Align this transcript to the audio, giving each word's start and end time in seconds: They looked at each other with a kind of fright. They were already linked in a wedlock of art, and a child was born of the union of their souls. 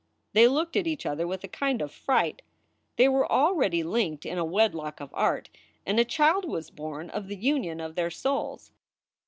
They 0.33 0.47
looked 0.47 0.75
at 0.75 0.87
each 0.87 1.05
other 1.05 1.27
with 1.27 1.43
a 1.43 1.47
kind 1.47 1.79
of 1.79 1.91
fright. 1.93 2.41
They 2.95 3.07
were 3.07 3.31
already 3.31 3.83
linked 3.83 4.25
in 4.25 4.39
a 4.39 4.43
wedlock 4.43 4.99
of 4.99 5.11
art, 5.13 5.51
and 5.85 5.99
a 5.99 6.03
child 6.05 6.43
was 6.45 6.71
born 6.71 7.11
of 7.11 7.27
the 7.27 7.37
union 7.37 7.79
of 7.79 7.93
their 7.93 8.09
souls. 8.09 8.71